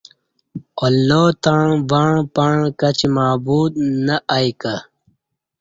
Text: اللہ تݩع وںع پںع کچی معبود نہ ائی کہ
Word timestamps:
اللہ 0.85 1.23
تݩع 1.43 1.69
وںع 1.89 2.11
پںع 2.33 2.59
کچی 2.79 3.07
معبود 3.15 3.71
نہ 4.05 4.15
ائی 4.35 4.49
کہ 4.61 4.75